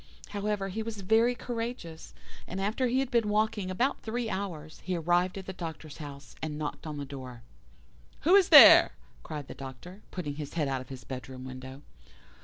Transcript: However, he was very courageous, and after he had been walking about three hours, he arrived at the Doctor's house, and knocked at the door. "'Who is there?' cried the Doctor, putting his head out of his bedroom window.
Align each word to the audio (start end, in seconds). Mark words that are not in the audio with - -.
However, 0.29 0.69
he 0.69 0.81
was 0.81 1.01
very 1.01 1.35
courageous, 1.35 2.15
and 2.47 2.59
after 2.59 2.87
he 2.87 3.01
had 3.01 3.11
been 3.11 3.29
walking 3.29 3.69
about 3.69 3.99
three 4.01 4.31
hours, 4.31 4.81
he 4.83 4.95
arrived 4.95 5.37
at 5.37 5.45
the 5.45 5.53
Doctor's 5.53 5.97
house, 5.99 6.33
and 6.41 6.57
knocked 6.57 6.87
at 6.87 6.97
the 6.97 7.05
door. 7.05 7.43
"'Who 8.21 8.33
is 8.33 8.49
there?' 8.49 8.93
cried 9.21 9.47
the 9.47 9.53
Doctor, 9.53 10.01
putting 10.09 10.37
his 10.37 10.55
head 10.55 10.67
out 10.67 10.81
of 10.81 10.89
his 10.89 11.03
bedroom 11.03 11.45
window. 11.45 11.83